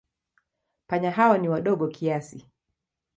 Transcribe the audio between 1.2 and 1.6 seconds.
ni